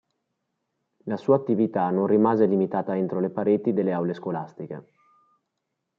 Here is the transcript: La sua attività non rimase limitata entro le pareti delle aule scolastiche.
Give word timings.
La 1.03 1.15
sua 1.15 1.35
attività 1.35 1.87
non 1.91 2.07
rimase 2.07 2.47
limitata 2.47 2.97
entro 2.97 3.19
le 3.19 3.29
pareti 3.29 3.71
delle 3.71 3.91
aule 3.93 4.15
scolastiche. 4.15 4.85